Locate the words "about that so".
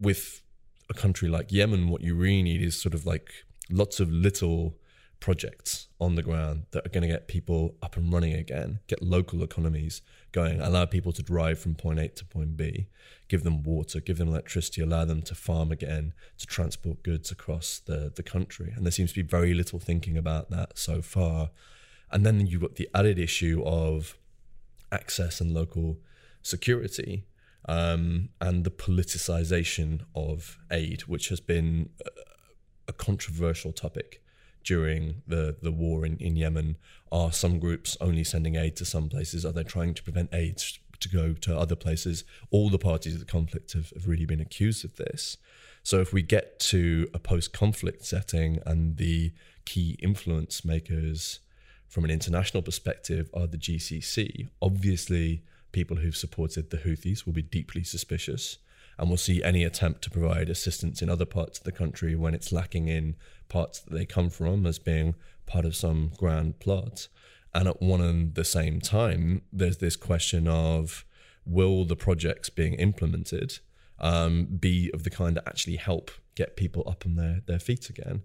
20.18-21.00